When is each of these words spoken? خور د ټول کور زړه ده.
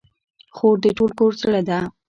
خور 0.55 0.75
د 0.83 0.87
ټول 0.97 1.11
کور 1.17 1.31
زړه 1.43 1.61
ده. 1.69 1.79